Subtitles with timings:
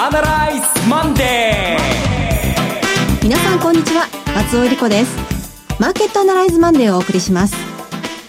[0.00, 4.06] アナライズマンデー皆さんこんにちは。
[4.32, 5.16] 松尾英里子です。
[5.80, 7.56] マーケットアナライズマンデーをお送りします。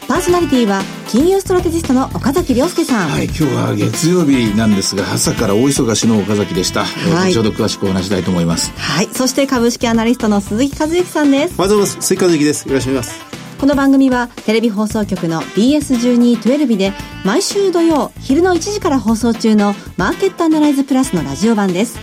[0.07, 3.09] パーソナリティは金融ストラテジストの岡崎良介さん。
[3.09, 8.71] はい今日は月曜日なんですが朝から大忙しの岡崎でした、はい、後ほど詳しくお話したいと思います。
[8.75, 9.07] はい。
[9.13, 11.53] そして株式アナリストの鈴木一之さんです。
[11.55, 12.07] おはようございます。
[12.07, 12.67] 鈴木一之です。
[12.67, 16.93] よろしくお願いしますこの番組はテレビ放送局の BS1212 で
[17.25, 21.99] 毎週土曜昼の1時から放送中のマーケットアナライズプラスのラジオ版です。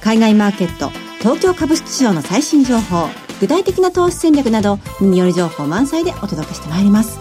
[0.00, 3.08] 海外マーケット、東京株式市場の最新情報、
[3.40, 7.18] 具体的な投資戦略など耳寄り情報満載でお届けしてまいります。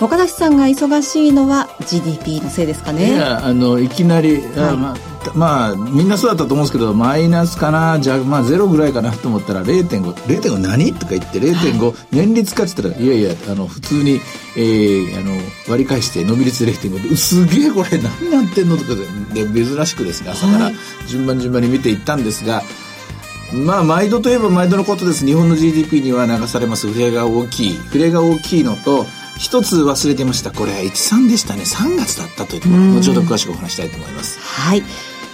[0.00, 10.92] 岡崎さんが忙しいのは GDP のせいですかねいやあのいきなり、はい、まあまあみんなそうだったと思うんですけどマイナスかなじゃあまあゼロぐらいかなと思ったら0.5 0.5何？
[10.94, 14.20] とか言って0.5、はい、年率かって言ったらいやいやあの普通に、
[14.56, 15.32] えー、あの
[15.68, 18.90] 割り返して伸び率0.5ですげえこれ何なってんのとか
[19.34, 20.70] で珍しくですね朝から
[21.06, 22.62] 順番順番に見ていったんですが、
[23.52, 25.24] まあ毎度といえば毎度のことです。
[25.24, 27.76] 日本の GDP には流されます触れが大きい。
[27.76, 29.06] 触れが大きいのと
[29.38, 30.50] 一つ忘れてました。
[30.50, 31.62] これ13でしたね。
[31.62, 32.80] 3月だったというところ。
[33.00, 34.38] 後ほど詳しくお話したいと思います。
[34.40, 34.82] はい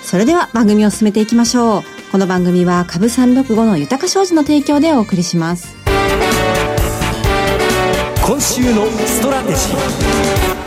[0.04, 1.82] それでは番組を進めていきましょう。
[2.12, 5.74] この番組は株365の豊か商事の提供でお送りします。
[8.24, 10.63] 今週のストラテジー。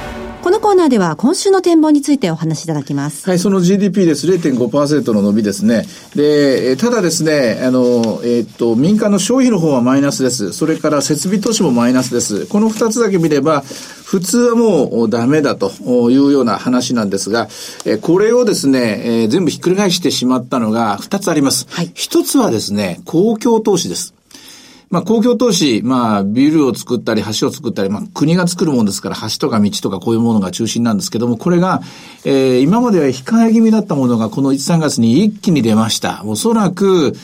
[0.48, 3.30] このコーナーでは今週の展望についてお話しいただきます。
[3.30, 4.28] はい、その GDP です。
[4.28, 5.84] 0.5%の伸びですね。
[6.16, 10.54] で、ただですね、あの、えー、っと、民間の消費の方はマイナスです。
[10.54, 12.46] それから設備投資もマイナスです。
[12.46, 13.62] この二つだけ見れば、
[14.06, 15.70] 普通はもうダメだと
[16.10, 17.50] いうような話なんですが、
[17.84, 21.68] えこれをですね、えー、全部ひっくり返してしまったのが二つあります。
[21.72, 24.14] はい、一つはですね、公共投資です。
[24.90, 31.82] まあ、公共投資、まあ、ビルを作ったり、橋を作ったり、まあ、国が作るものですから、橋とか道とかこういうものが中心なんですけども、これが、
[32.24, 36.24] えー、今までは控え気味だったものが、この1、3月に一気に出ました。
[36.26, 37.18] おそらく、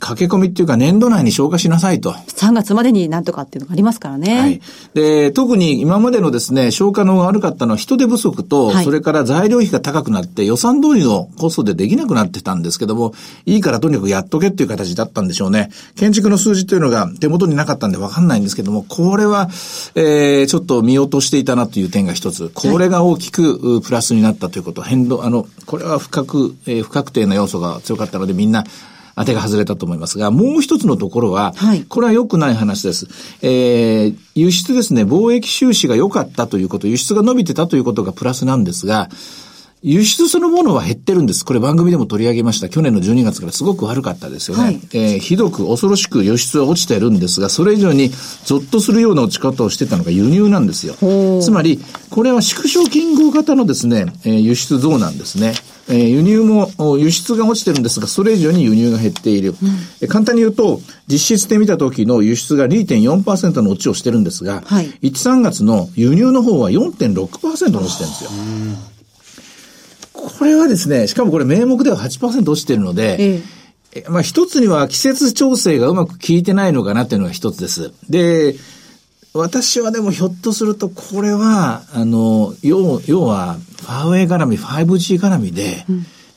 [0.00, 2.12] 駆け込みっていうか年度内に消化しなさいと。
[2.12, 4.40] 3月までになんとかっていうのがありますからね。
[4.40, 4.60] はい。
[4.94, 13.12] で、特に今までのですね、消化の悪かったのは人手不足と、はい、それから材料費が高くなって予算通りのコストでできなくなってたんですけども、
[13.44, 15.70] いいからとにかくやっとけっていう形だったんでしょうね。
[15.96, 19.50] 建築の数字というのが手元になかったんでわかんないんですけども、これは、
[19.94, 22.50] えー、ちょっと見落としていたなという点が一つ。
[22.54, 24.82] これが大きくプラスになったということ。
[24.82, 28.64] 変動、あの、これは不確、えー、不確定な要素が強かったのでみんな
[29.16, 33.08] 当てが外れたと思いますが、もう一つのところは、はい、これは良くない話です。
[33.42, 39.08] えー、輸出ですね、貿易収支が良かったということ、輸出が伸びてたということがプラスなんですが、
[39.82, 41.42] 輸出そのものは減ってるんです。
[41.42, 42.68] これ番組でも取り上げました。
[42.68, 44.62] 去年の12月からすごく悪かったですよね。
[44.62, 48.10] はい、えー、ひどく恐ろしく輸出は落ちてるんですが、それ以上に
[48.44, 50.94] ゾッとするような落ち方をしてたのが輸入なんですよ。
[51.40, 55.54] つまり、これは縮小均衡型のですね、えー、輸出増なんですね。
[55.90, 59.54] えー、輸入も、輸出が落ちてるんですが、それ以上に輸入が減っている。
[60.00, 68.30] うん、簡単に言うと、実質で見た時の輸出が2.4%の落ちをしてるんですが、はい、1、3月の輸入の方は4.6%落ちてるんですよ。
[70.12, 73.42] これはですね、しかもこれ名目では8%落ちてるので、え
[73.94, 77.92] え、まあ一つには季節調整がうまく効いてないのかなっていうのが一つです。
[78.08, 78.54] で、
[79.32, 85.84] 私はでもひょっとするとこれは、あの、要要は、ファーウェイ絡み、5G 絡みで、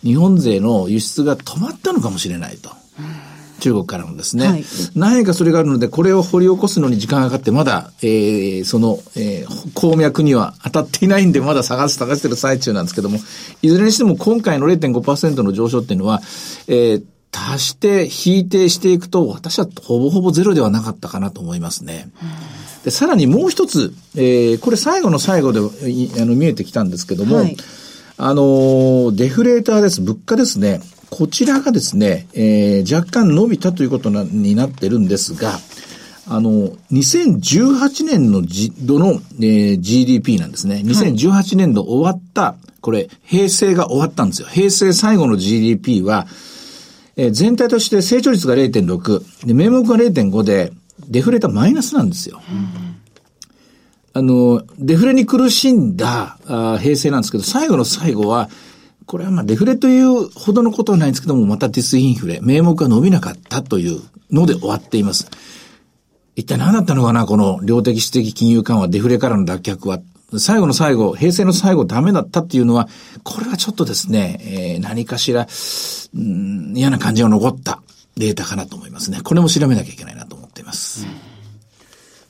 [0.03, 2.69] 日本勢の輸出が止まったのかもしれないと。
[3.59, 13.19] 中国からのですね、はい、何かそれがあるので、これを掘り起こすのに時間がかかって、まだ、えー、その、えー、鉱脈には当たっていないんで、まだ探す、探してる最中なんですけども、
[13.61, 16.21] いずれにしても今回の0.5%の上昇っていうのは、
[16.67, 22.09] えー、足して引いてしていくと、私はほぼほぼゼロではなかったかなと思いますね。
[22.83, 27.55] で、さらにもう一つ、えー、これ最後の最後であの見えてきたんですけども、はい、
[28.17, 30.01] あの、デフレーターです。
[30.01, 30.81] 物価ですね。
[31.09, 35.59] こちらがですね、えー、若干伸びたということなになってるんですが、
[36.27, 40.81] あの、2018年のじ度の、えー、GDP なんですね。
[40.85, 44.47] 2018年度終わった、これ、平成が終わったんですよ。
[44.49, 46.27] 平成最後の GDP は、
[47.15, 50.73] えー、全体として成長率が0.6、で、名目が0.5で、
[51.07, 52.41] デフレーターマイナスなんですよ。
[54.15, 58.49] あの、デフレに苦しんだあ平成なんですけど、最後の最後は、
[59.05, 64.01] これはまあデフレというほどのことはないんですけども、またディスインフレ、名目が伸びなかったという
[64.31, 65.29] ので終わっています。
[66.35, 69.99] 一体何だったのかな、この量的質的金融緩和、デフレからの脱却は。
[70.39, 72.87] 最後の最後、平成の最後ダメだったっていうのは、
[73.23, 75.47] これはちょっとですね、えー、何かしら、
[76.15, 77.83] うん、嫌な感じが残った
[78.17, 79.21] データかなと思いますね。
[79.23, 80.32] これも調べなきゃいけないなと
[80.73, 81.05] ます。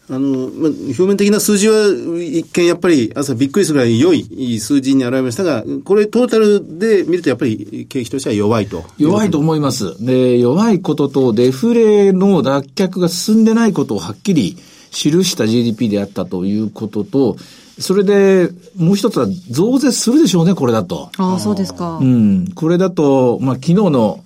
[0.09, 1.87] ああの、まあ、表面的な数字は
[2.21, 8.83] 一見やっぱり朝びっくりするぐらい良い数字に現れましたが、これトータルで見るとやっぱり景気としては弱いと。
[8.97, 10.05] 弱いと思います。
[10.05, 14.57] で、弱いこととデフレの脱却が進んでないことをはっきり
[14.91, 17.37] 記した GDP であったということと、
[17.79, 21.09] それで、もう一つは増税するでしょうね、これだと。
[21.17, 21.97] ああ、そうですか。
[21.97, 22.51] うん。
[22.53, 24.22] これだと、まあ、昨日の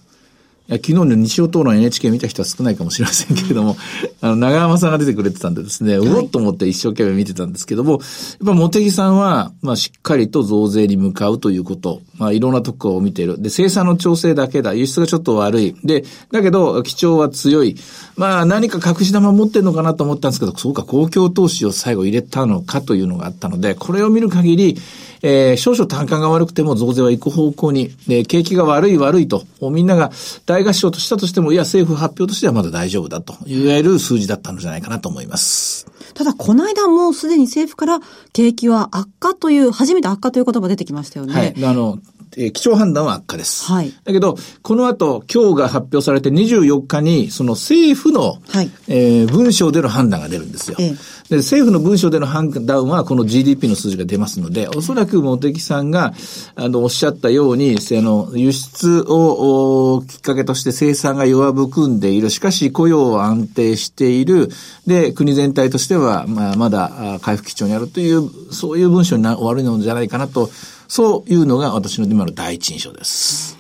[0.70, 3.78] 昨日の日曜討論 NHK 見た人は少ないかもしれませんけれども、
[4.20, 8.02] あの、長山さんが出てくれてたんでですね、うおっと思って一生懸命見てたんですけども、やっ
[8.46, 13.42] ぱ茂木さんは、まあ、しっかりと増税に向かうということ、まあ、いろんなとこを見ている。
[13.42, 14.74] で、生産の調整だけだ。
[14.74, 15.76] 輸出がちょっと悪い。
[15.84, 17.76] で、だけど、基調は強い。
[18.16, 24.78] まあ、何か隠し玉持ってるのかなと思ったんですけど、そうか、公共投資を最後入れたのかというのがあったので、これを見る限り、
[25.22, 30.12] えー、少々単価が悪くても増税は行く方向に、で、景気が悪い悪いと、みんなが
[30.46, 35.88] 大合唱としたとしても、いや、政府発表としてはまだ大丈夫だと言える数字だったのじゃないかなと思います。
[36.14, 38.00] ただ、この間もうすでに政府から
[38.34, 41.34] 景気は悪化という、初めて悪化という言葉出てきましたよね。
[41.34, 41.66] はい。
[41.66, 42.00] あの、
[42.38, 43.66] えー、基調判断は悪化です。
[43.66, 43.92] はい。
[44.04, 50.78] だけど、この後、今日が発表されて24日に、その政府の、はい、えー、文章での判断が出るんですよ。
[50.80, 56.14] ええで、政府の文書での判断はこの GDP の数字が出ますので、おそらく茂木さんが、
[56.56, 62.30] あの、おっしゃったように、あの、輸出をきっかけとして生産が弱含んでいる。
[62.30, 64.50] しかし雇用は安定している。
[64.86, 70.50] で、国全体としては、まあ、まだ回復基調にあるという、そういう文章にな終わるのじゃないかなと、
[70.88, 73.58] そういうのが私の今の第一印象です。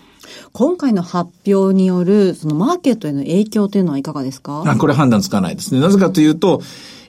[0.53, 4.63] 今回の発表による、そのマーケットへの影響というのはいかがですか？
[4.65, 5.79] あこれ判断つかないですね。
[5.79, 6.61] なぜかというと、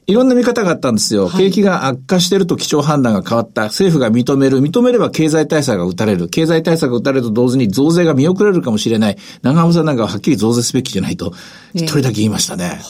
[0.08, 1.28] いろんな見方があったんですよ。
[1.28, 3.64] 景気が悪化してると基調判断が変わった。
[3.64, 4.60] 政府が認める。
[4.60, 6.30] 認めれば経済対策が打たれる。
[6.30, 9.18] 経済対策が打たれると同時に増税が見送られるかもしれない。
[9.42, 11.34] 長浜さんなんかははっきり増税すべきじゃないと、
[11.74, 12.80] 一人だけ言いましたね。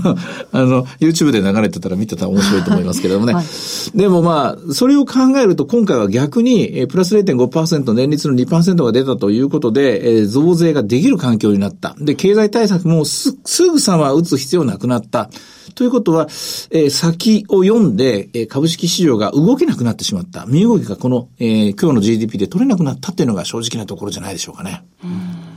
[0.52, 3.34] あの、YouTube で流れてたら見てたら面白いと思いますけれどもね。
[3.34, 3.44] はい、
[3.94, 11.94] でもまあ、それを考えると今回は逆に、えプラス0.5%、年率の2%が出たということで、え増税ができる環境になった。
[12.00, 15.28] で、経済対策もす、すぐさま打つ必要なくなった。
[15.74, 16.24] ということは、
[16.70, 20.46] えー、先を読んで、えー、株式市場が動けなくなってしまった。
[20.46, 24.84] 身動きがこの、えー、今日の GDP で取れなくなったっていうのが正直なところじゃないでしょうかね。
[25.04, 25.51] うん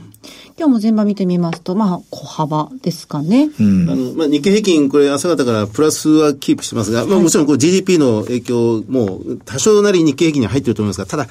[0.58, 3.50] 今日も全場見てみますと、まあ、小幅ですかね。
[3.60, 11.28] うん、あの、まあ、日経平均、これ朝方からプラスはキープしてますが、まあ、もちろんこう GDP の影響も多少なり日経平均に入ってると思いますが、ただ、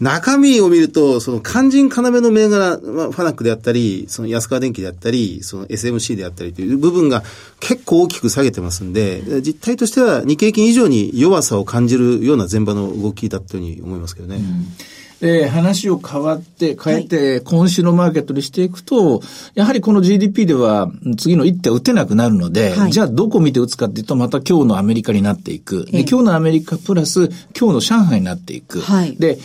[0.00, 7.24] 中身を見ると、その肝心要の銘柄、まあ、ファナックであったり、その安川電機であったり、その SMC であったりという部分が
[7.58, 14.36] 結構大きく下げてますんで、実態としては日経金以上に弱さを感じるような前場の動きだったように思いますけどね。
[14.36, 19.20] うんで、話を変わって、変えて、今週のマーケットにしていくと、
[19.54, 25.86] やはりこの GDP では次の一手打てなくなるので、はい、じゃあどこ見て打つかっていうと、また今日のアメリカになっていく。
[25.86, 28.80] で、今日のアメリカプラス、今日の上海になっていく。
[28.80, 29.38] はい、で、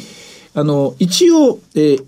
[0.53, 2.05] あの、一応、えー、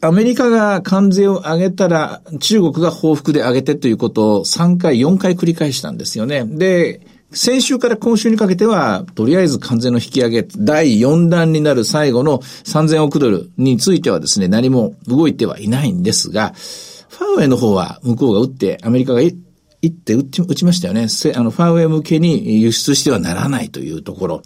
[0.00, 6.44] アメリカが関税を上げたら、中国が報復で上げてということを3回、4回繰り返したんですよね。
[6.46, 7.00] で、
[7.34, 16.52] 先週から今週にかけては、とりあえず関税の引き上げ、第4弾になる最後の3000億ドルについてはですね、何も動いてはいないんですが、
[17.08, 19.36] ファーウェイの方は向こうが打って、アメリカが一
[19.88, 21.06] って打ちましたよね。
[21.34, 24.42] あの、ファーウェイ向けに輸出してはならないというところ。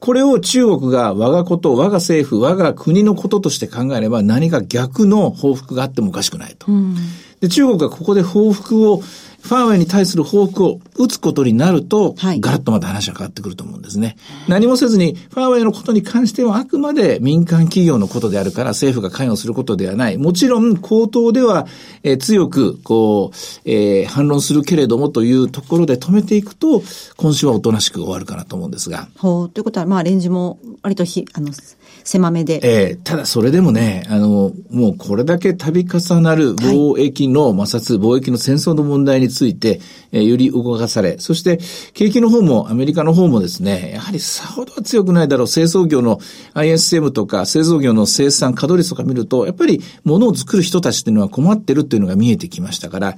[0.00, 6.70] これを中国が我がこと、我が政府、我が国のこととして考えれば何か逆の報復があってもおかしくないと。
[6.70, 6.96] うん、
[7.40, 9.02] で中国がここで報復を
[9.40, 14.16] ファーウェイに対する報復を打つことになると、はい、ガラッとまた話が変わってくると思うんですね。
[14.48, 20.18] 何もせずに、ファーウェイのことに関してはあくまで民間企業のことであるから政府が関与することではない。
[20.18, 21.66] もちろん、口頭では、
[22.02, 26.82] えー、強く、こう、えー、反論するけれどもというところで止めていくと、
[27.16, 29.08] 今週はおとなしく終わるかなと思うんですが。
[29.16, 31.52] ほう、ということは、まあ、レンジも割とひ、あの、
[32.04, 32.60] 狭めで。
[32.62, 39.80] ええー、ただそれでもね、あの、もうこれだけ度重なる貿易の摩擦、貿易の戦争の問題について、
[40.12, 41.58] えー、より動かされ、そして
[41.92, 46.18] 景気の方もアメリカの方もですね、やはりさほどは強くないだろう、製造業の
[46.54, 53.16] ISM とか製造業の生産稼働率とか見ると、やっぱり物を作る人たちっていうのは困ってるっていうのが見えてきましたから、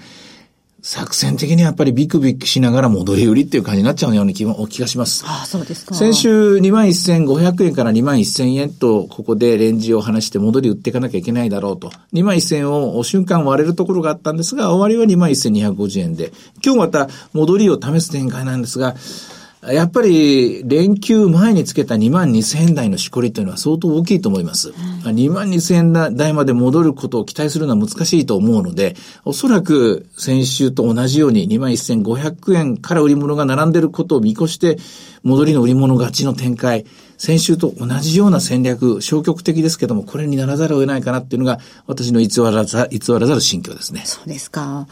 [0.83, 5.25] 作戦的にはやっぱりビクビクしながら戻り売りっていう感じになっちゃうような気も、気がします。
[5.27, 5.95] ああ、そうですか。
[5.95, 11.91] 先週21,500円から21,000円と、ここでレンジを離して戻り売っていかなきゃいけないだろうと。
[12.13, 16.33] 21,000円を瞬間割れるところがあったんですが、終わりは21,250円で、
[16.65, 18.95] 今日また戻りを試す展開なんですが、
[19.63, 24.71] やっぱり連休前につけた2万2000円台のしこりというのは相当大きいと思います。
[24.71, 24.75] うん、
[25.15, 34.79] 2万2000円台まで戻ることを期待するのは難しいと思うので、おそらく先週と同じように2万1500円から売り物が並んでいることを見越して、
[35.25, 36.87] 戻りの売り物勝ちの展開、
[37.19, 44.05] 先週と同じような戦略、消極的ですけども、これにならざるを得ないかなっていうのが、私の偽らざ、偽らざる心境ですね。
[44.07, 44.87] そうですか。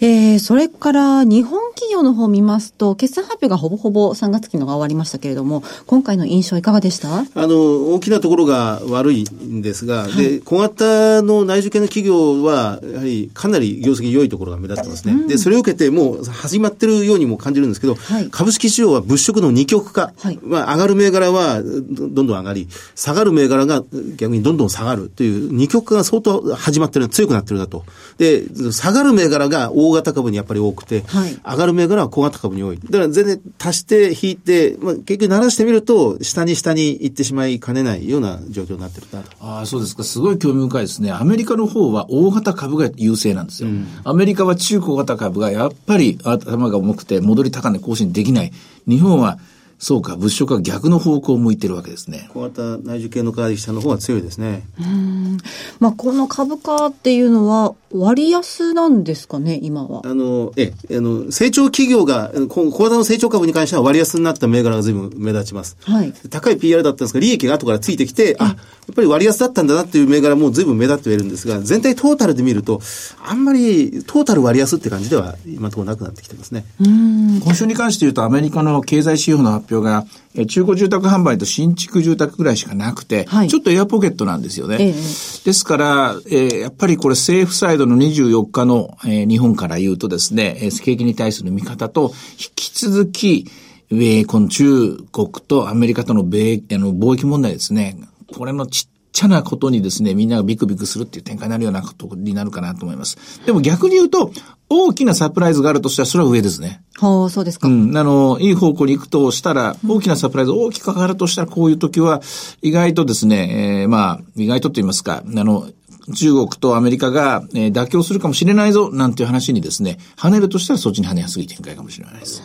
[0.00, 7.18] えー、それから日本企業の方を見ますと、決算発表がほぼほぼ3月期のが終わりましたけれども、今回の印象いかがでした？
[7.18, 15.14] あの、大きなところが悪いんですが、はい、で、小型の内需系の企業は、やはりかなり業績良いところが目立ってますね。
[15.14, 20.12] うん、で、それを受けてもう始まってるようにも感じるんですけど、はい、株式市場は物色の二極化。
[20.18, 23.82] はい、まあ、上がる銘柄はどんどん上がり、下がる銘柄が
[24.16, 27.84] 逆にどんどん下がるという二極化が相当始まってる、強くなってるだと。
[28.18, 32.78] で、下がる銘柄が大型株にやっぱり多くて、はい、上がる銘柄は小型株に多い。
[32.78, 40.04] だから全然足して引いて、まあ、結局鳴らしてみると、下に下に行ってしまいかねないような状況になってるなああ、そうですか。
[40.04, 41.12] すごい興味深いですね。
[41.12, 43.68] アメリカの方は大型株が優勢なんですよ。
[43.68, 48.52] うん、アメリカは中小型株がやっぱり頭が重くて戻り高値更新できない。
[48.86, 49.38] 日本は
[49.78, 52.30] そうか、物色は逆の方向を向いてるわけですね。
[52.32, 54.62] 小型内需系の会社の方が強いですね。
[54.80, 55.38] うん。
[55.80, 60.02] まあ、この株価っていうのは割安なんですかね、今は。
[60.04, 65.76] あの、ええ、あの、成長企業が、小型の成長株に関しては割安になった銘柄が随分目立ちます。
[65.82, 66.12] はい。
[66.30, 68.52] 高い PR だったんですが、利益が後からついてきて、あ、や
[68.92, 72.80] っぱり割安だったんだなっていう銘柄も随分目立ってはいるんですが、全体トータルで見ると、
[73.24, 76.64] あんまりトータル割安って感じでは今のところなくなってきてますね。
[76.80, 77.40] うん。
[77.40, 80.06] 今週に関して言うと、アメリカの経済指標の発表が、
[80.46, 84.76] 中古住宅販売と新築住宅ぐらいしかなくて、はい、ちょっとエアポケットなんですよね。
[84.78, 93.50] ええ、ですから、えー、やっぱりこれ政府サイドの24日の、えー、日本から言うとですね、景気に対する見方と、引き続き、
[93.90, 97.96] 米、この中国とアメリカとの米、あの、貿易問題ですね。
[98.34, 103.40] これのちっちゃなことにですね、みんながビクビクするっていう展開になるようなことになるかなと思います。
[103.46, 104.30] でも逆に言うと、
[104.68, 106.82] 大きなサプライズがあるとしたら、それは上ですね。
[106.98, 107.66] はあ、そうですか。
[107.66, 107.96] うん。
[107.96, 112.20] あの、いい方向に行くとしたら、大きなサプライズ大きくかかるとしたら、こういう時は、
[112.60, 115.66] 意外とですね、えー、まあ、意外とと言いますか、あの、
[116.14, 122.42] 中国とアメリカが、えー、妥協するかもしれないぞ、なんていう話にですね、跳ねるとしたらそっちに跳ねやすい展開かもしれないです。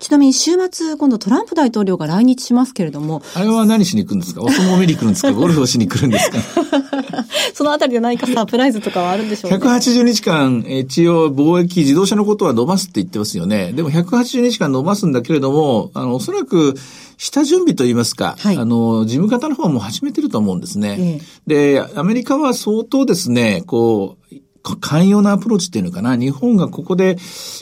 [0.00, 3.22] ちなみに週末、今度トランプ大統領が来日しますけれども。
[3.34, 4.42] あれは何しに行くんですか？
[4.42, 5.32] お相撲見に来るんですか？
[5.34, 6.38] ゴルフをしに来るんですか？
[7.54, 13.72] そのあたりで何かサプライズとかはあるんでしょうか、180日間、一応貿易自動車のことは伸ばすって言ってますよね。
[13.72, 16.74] でも180日間伸ばすんだけれども、あの、おそらく、
[17.18, 21.20] 下準備といいますか、はい、あの、事務方の方も始めてると思うんですね。
[21.48, 24.34] えで、アメリカは相当ですね、こう、
[24.74, 26.16] 寛容なアプローチっていうのかな。
[26.16, 27.16] 日本がここで、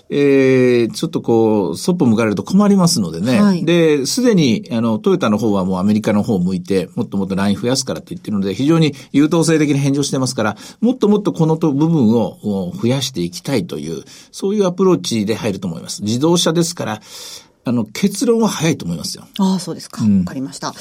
[0.09, 3.41] えー、ちょっとこう、そっぽ向かれると困りますのでね。
[3.41, 16.03] はい、で、すでに、あの、トヨタの方はもうアメリカの方を向いて、もっともっとライン増やすからと言ってるので、非常に優等生的に返上してますから、もっともっとこの部分を増やしていきたいという、そういうアプローチで入ると思います。
[16.03, 17.01] 自動車ですから、
[17.67, 19.27] あの、結論は早いと思いますよ。
[19.39, 20.03] ああ、そうですか。
[20.03, 20.75] わ、うん、かりました。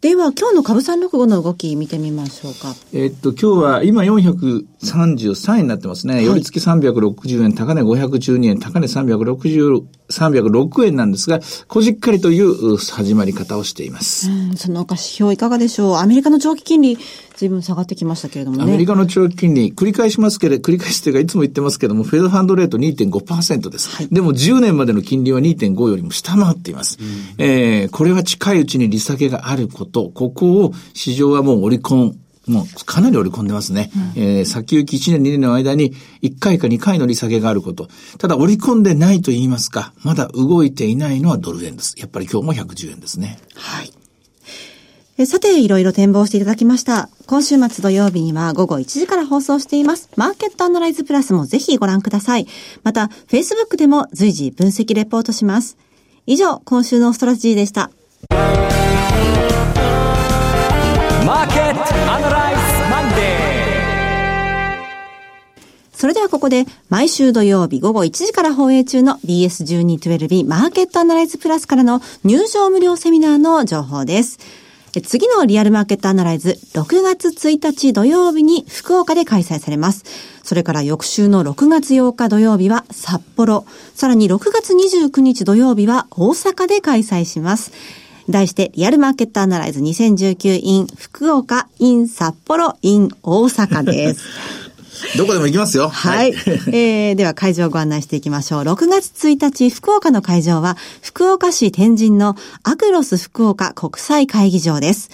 [0.00, 2.72] では、今日の株三六五の動き見てみましょうか。
[2.92, 6.14] えっと、今日は今433円になってますね。
[6.14, 14.30] はい、寄り付き360円、高値512円、高値360、306円なんですが、こじっかりという始まり方をしています。
[14.30, 15.96] うん、その他指標いかがでしょう？
[15.96, 16.98] アメリカの長期金利、
[17.36, 18.62] 随分下がってきましたけれどもね。
[18.64, 23.96] アメリカの長期金利、繰り返しますけれど、繰り返しというかいつも言ってますけども、フェードファンドレート2.5%です。
[23.96, 26.98] はい、でも10年までの金利は2.5よりも下回っています。
[27.00, 33.90] うん、えー、これは近いうちに利下げがあること、ここを市場はもう織り込ん、もうかなり織り込んでますね。
[34.16, 37.88] うん、えー、先行き1年2年の間に1回か2回の利下げがあること。
[38.18, 41.94] ただ織り込んでないと言いますか、まだ動いていないのはドル円です。
[41.98, 43.38] やっぱり今日も110円ですね。
[43.54, 43.92] はい。
[45.26, 47.08] さて、いろいろ展望していただきました。
[47.26, 50.10] 今週末土曜日には午後1時から放送しています。
[50.14, 52.46] マーケットアナライズプラスもぜひご覧ください。
[52.84, 55.76] また、Facebook でも随時分析レポートします。
[56.26, 57.90] 以上、今週のストラテジーでした。
[65.98, 74.38] それではここで、毎週土曜日午後1時から放映中の BS1212 マーケットアナライズプラスからの入場無料セミナーの情報です。
[75.04, 80.04] 次のリアルマーケットアナライズ、6月1日土曜日に福岡で開催されます。
[80.44, 87.72] それから翌週の6月8日土曜日は札幌、さらに6月29日土曜日は大阪で開催します。
[88.30, 94.22] 題して、リアルマーケットアナライズ2019 in 福岡 in 札幌 in 大阪です。
[95.16, 95.88] どこでも行きますよ。
[95.88, 96.32] はい。
[96.32, 98.62] はい、えー、では会場をご案内していきましょう。
[98.62, 105.10] 6月1日、福岡の会場は、福岡市天神のアクロス福岡国際会議場です。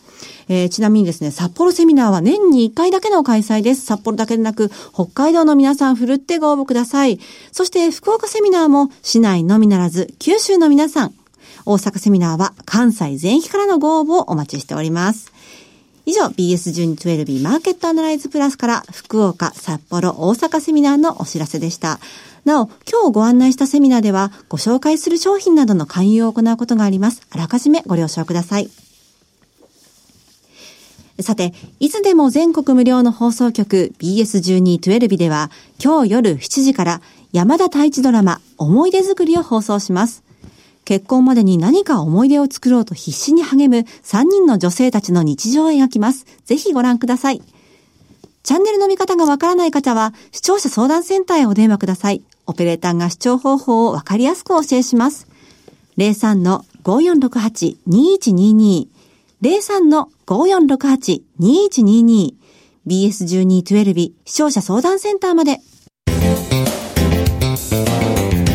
[0.50, 3.86] えー、ちなみにですね、札幌セミナーは年に1回だけの開催です。
[3.86, 7.19] 札幌だけでなく、北海道の皆さんふるってご応募ください。
[7.51, 11.13] そして福岡セミナーも市内のみならず、九州の皆さん、
[11.65, 15.33] 大阪セミナーは関西全域からのご応募をお待ちしております。
[16.08, 22.00] 以上、BS12-12 マーケットアナライズプラスから福岡、札幌、大阪セミナーのお知らせでした。
[22.46, 27.24] なお、今日ご案内したセミナーでは、ご紹介する商品などの勧誘を行うことがあります。
[27.30, 28.70] あらかじめご了承ください。
[31.20, 35.52] さて、いつでも全国無料の放送局 BS1212 では、
[35.84, 37.02] 今日夜7時から
[37.34, 40.24] 山田太一ドラマ思い出作りを放送します。
[40.88, 46.26] 結婚までに何か思い出を作ろうと必死に励む3人の女性たちの日常を描きます。
[46.45, 47.41] ぜひご覧ください。
[48.41, 52.21] チャンネルの見方がわからない方は、視聴者相談センターへお電話ください。
[52.45, 55.28] オペレーターが視聴方法をわかりやすくお教えします。
[55.97, 58.88] 03-5468-2122
[59.41, 62.34] 03-5468-2122
[62.88, 65.60] BS1212 視聴者相談センターまで。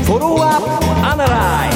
[0.07, 1.72] フォロワーアナライ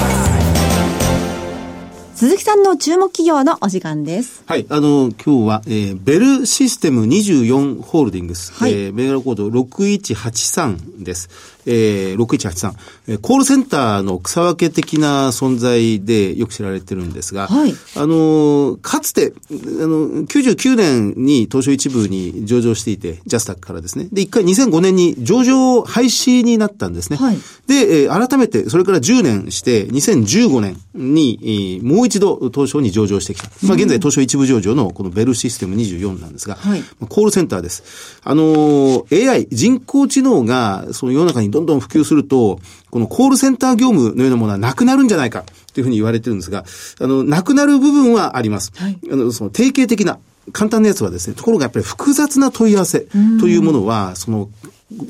[2.16, 4.42] 鈴木さんの注目企業のお時間です。
[4.46, 4.64] はい。
[4.70, 8.54] あの、今日は、えー、ベルシステム24ホールディングス。
[8.54, 8.72] はい。
[8.72, 11.28] えー、銘柄コード6183です。
[11.66, 12.72] えー、6183、
[13.08, 24.08] えー、コールセンターの草分け的な存在でよく知られてるんですが、はい、あの、かつて、あの、99年に東証一部に上場していて、ジャスタックからですね。
[24.12, 27.16] で、一回2005年に上場廃止になったんですね。
[27.16, 33.48] はい、で、えー、改めて、それから10年して、2015年に、えー、もう一度東証に上場してきた。
[33.66, 38.20] まあ、現在東証一部上場のこのベルシステム24なんですが、はい、コールセンターです。
[38.22, 45.42] あの、AI、人工知能が、その世の中にどんどん普及すると、このコールセンター業務のようなものはなくなるんじゃないか
[45.72, 46.64] というふうに言われてるんですが、
[47.00, 48.72] あの、なくなる部分はあります。
[48.76, 50.18] はい、あの、その定型的な
[50.52, 53.06] 簡単なやつはですね、ところがやっぱり複雑な問い合わせ
[53.40, 54.50] というものは、その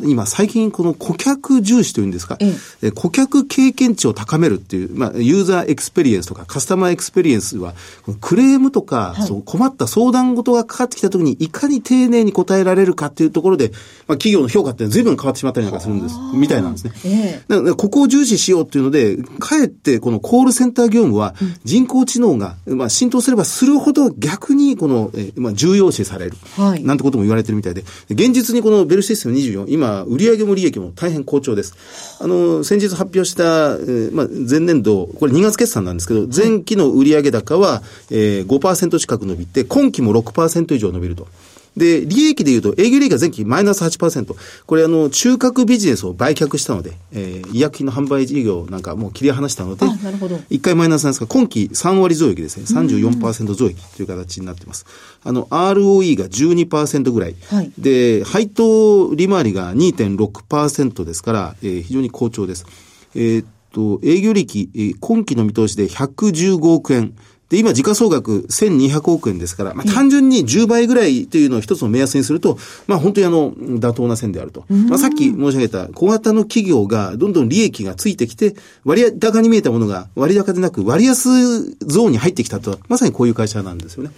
[0.03, 7.75] 今最近この顧客重視というんですか、ええ、顧客経験値を高めるっていう、まあ、ユーザーエクスペリエンスとかカスタマーエクスペリエンスは、
[8.23, 13.71] クレームとか、はい、そう困った相談事がかかってきたときに、いかに丁寧に答えられるかっていうところで、
[14.09, 16.93] まあ、企業の評価って随分変わってしまったりなんかするんです、みたいなんですね。
[17.05, 21.35] ええ、だからここを重視しようっていうので、かえってこのコールセンター業務は、
[21.65, 26.37] 人工知能が、まあ、浸透すればするほど逆にこの、えまあ、重要視される。
[26.57, 31.75] はい、なんてことも言われてるみたいで、現実にこのベルシステム24、今、売上も利益も大変好調です。
[32.21, 41.27] あの、先日発表した、えー、まあ、前年度、これ2月決算なんですけど、前期の売上高は、えー、5%近く伸びて、今期も6%以上伸びると。
[41.77, 44.35] で、利益で言うと、営業利益が前期マイナス8%。
[44.67, 50.37] これあの、中核ビジネスを売却したので、えー、医薬品の販売事業なんかもう切り離したので、なるほど。
[50.37, 52.65] 1回マイナスなんですが、今期3割増益ですね。
[52.65, 54.87] 34%増益という形になっています。
[55.23, 57.37] あの、ROE が12%ぐらい。
[57.49, 62.65] はい、で、配当利回りが2.6%ですから、えー、非常に好調です。
[63.15, 67.15] えー、っと、営業利益、えー、今期の見通しで115億円。
[67.49, 74.65] で、今、時価総額1200億円ですから、まあ、単純に10倍ぐらいというのを一つの目安にすると、まあ、本当にあの、妥当な線であると。
[74.69, 84.11] まあ、さっき申し上げた小型の企業がどんどん利益がついてきて、割高に見えたものが割高でなく割安ゾーンに入ってきたとは、まさにこういう会社なんですよね。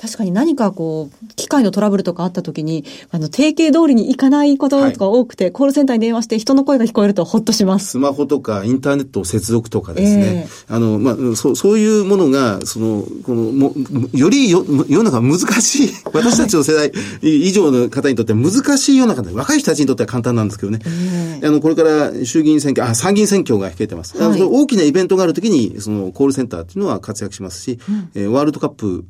[0.00, 7.92] 確かに何かこう、機械のトラブルとかあった時に、あの、定型通りにいかないこととか多くて、はい、コールセンターに電話して人の声が聞こえるとほっとします。
[7.92, 10.46] スマホとかインターネット接続とかですね。
[10.68, 13.72] えー、あの、まあ、そそういうものが、その、この、も、
[14.12, 20.80] よりよ世の中難しい、私たちの世代以上の方にとっては難しい世の中で、若い人たちにとっては簡単なんですけどね。
[20.84, 24.16] えー、あの、これから衆議院選挙、あ、参議院選挙が控えてます。
[24.18, 29.04] はい、大きなイベントがあるときに、その、コールセンターっていうのは活躍しますし、うん、えー、ワールドカップ、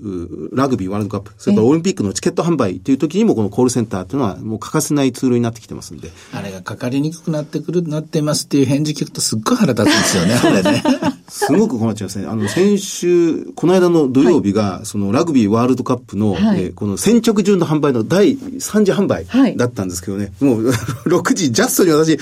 [0.53, 6.11] ラグビーワールドカップ、それからオリンピックのチケット販売という時にもこのコールセンターっていうのはもう欠かせないツールになってきてますんで。
[6.33, 10.83] あれがかかりにくくなってくる、なってますっていう返事聞くとすっごい腹立つんですよね、あれね。
[11.29, 12.27] すごく困っちゃいますね。
[12.27, 20.69] あの、先週、この間の土曜日が、はい、そのラグビーワールドカップの、はい、えー、この先着順の販売の第3次販売だったんですけどね、はい、もう
[21.07, 22.21] 6時ジャストに私申し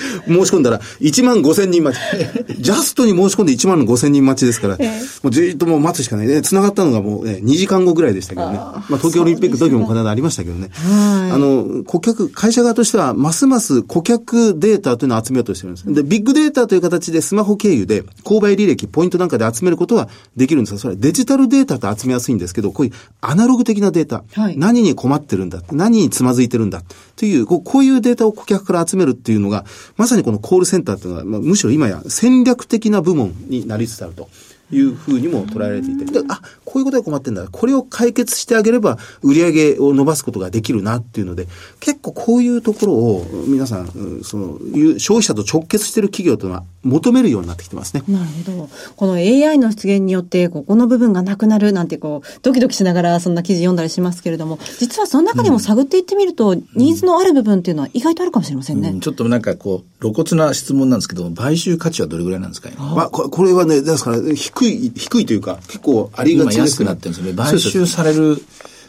[0.51, 2.01] 込んだら1万5千人待ち。
[2.61, 6.41] ジャストに申し込んで1万5千人待ちですから、えー、もうずっともう待つしかないね。
[6.41, 8.57] 繋がったのがもう、ね、2時間後ぐらいでしたけどね。
[8.57, 10.69] あまあ東京オリンピックの時もこの間ありましたけどね。
[10.83, 15.93] あの、顧客、会社側としては、ますます顧客データというのを集めようとしてるんです。
[15.93, 26.81] で、ビッグデータという形でスマホ経由で、購買履歴、ポイントなんかで集めることはできるんですが、それはデジタルデータと集めやすいんですけど、こういうアナログ的なデータ、はい、何に困ってるんだ、何につまずいてるんだ、
[27.17, 29.65] という、こうこういうデータを顧客から集めるっていうのが、
[29.97, 34.29] まさにこのコールセンターっていうのは、まあ、むしろ今や戦略的な部門になりつつあると。
[34.71, 37.47] いうふうにも捉えられていて、あ、こういうことが困ってんだ。
[37.51, 41.47] これを解決してあげれば、売り上げを伸ばすことができるなっていうので、
[41.79, 44.59] 結構こういうところを、皆さん、その、
[44.99, 48.03] 消費者と直結している企業というのは求めるようになってきてますね。
[48.07, 48.69] なるほど。
[48.95, 58.89] この AI の出現によって、ここの部分がなくなるなんて、こう、ドキドキしながらそんな記事読んだりしますけれども、実はその中でも探っていってみると、うん、ニーズのある部分っていうのは意外とあるかもしれませんね。
[58.89, 64.17] うん、ちょっとなんかこう、露骨な質問なんですけど、買収価値はどれぐらいなんですかまあ、これはね、ですから、
[64.55, 67.37] 低い、低いというか、結構ありがちです、ね、安くなってるんですよね。
[67.37, 68.41] 買収される。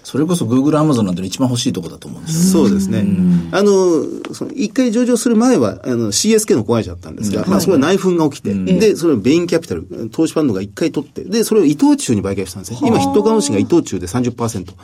[0.07, 3.05] それこそグーグル、アマゾンなんて一番欲しいとこだと思うんですそうですね。
[3.51, 12.79] あの、その一回上場する前は、あの、CSK の子会社だったんですが、まあ、それは内紛が起きて、で、それをベインキャピタル、投資ファンドが一回取って、で、それを伊藤忠に売却したんですね。
[12.85, 14.75] 今、ヒットカウンシが伊藤忠で30%。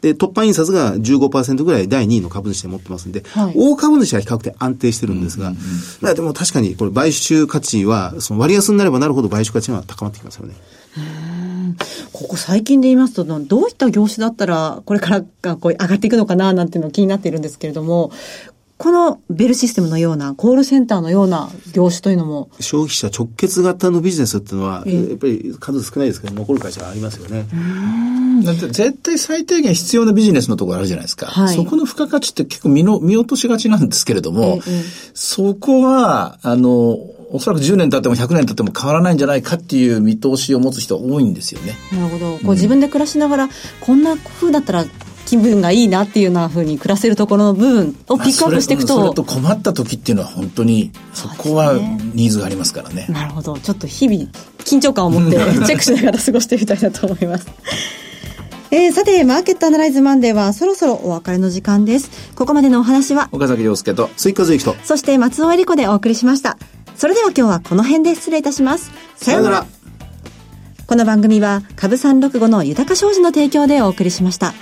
[0.00, 3.22] で、突破印刷が15%ぐらい第2位の株主で持ってますんで、
[3.54, 5.54] 大株主は比較的安定してるんですが、
[6.00, 10.54] まあ、でも確かに、これ、買収価値は、その割安になればなるほど買収価値は高まってきますよね。
[12.12, 18.12] ここ最近で言いますと、どういった業種だったら、これからがこう上がっていくのかな、なんていうの気になっているんですけれども、
[18.82, 22.48] このベルシステムのような、コールセンターのような業種というのも。
[22.58, 27.46] 消費者直結型のビジネスっていうのは、やっぱり数少ないですけど、残る会社がありますよね。
[28.44, 31.26] だって絶対最低限必要なビジネスのところあるじゃないですか。
[31.26, 34.82] はい、そこの付加価値って結構見の見落としがちなんですけれども、ええ、
[35.14, 36.98] そこは、あの、
[37.32, 41.74] おそらく10年経っても100年経っても変わらないんじゃないかっていう見通しを持つ人多いんですよね。
[41.92, 42.38] なるほど。
[42.38, 43.48] こう自分で暮らしながら、
[43.80, 44.84] こんな風だったら
[45.24, 57.46] 気分がいいなっていうようなふうに暮らせるところの部分をピックアップしていくと、まあ、それと困った時っていうのは本当にそこはニーズがありますからね、ね、なるほどちょっと日々緊張感を持って チェックしながら過ごしてみたいなと思います
[58.74, 62.10] えー、さて、マーケットアナライズマンデーはそろそろお別れの時間です。
[62.34, 66.56] ここまでのお話は、岡崎亮介と、追加税と、そして松尾恵理子でお送りしました。
[66.96, 68.90] それでは今日はこの辺で失礼いたします。
[69.16, 69.66] さようなら。
[70.86, 74.52] この番組は、株三六五の豊か商事の提供でお送りしました。